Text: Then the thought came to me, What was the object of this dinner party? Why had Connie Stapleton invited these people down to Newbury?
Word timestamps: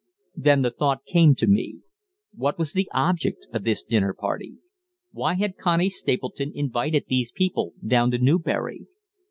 Then 0.35 0.63
the 0.63 0.71
thought 0.71 1.05
came 1.05 1.35
to 1.35 1.45
me, 1.45 1.81
What 2.33 2.57
was 2.57 2.73
the 2.73 2.89
object 2.91 3.45
of 3.53 3.63
this 3.63 3.83
dinner 3.83 4.15
party? 4.15 4.55
Why 5.11 5.35
had 5.35 5.57
Connie 5.57 5.89
Stapleton 5.89 6.51
invited 6.55 7.05
these 7.07 7.31
people 7.31 7.73
down 7.85 8.09
to 8.09 8.17
Newbury? 8.17 8.87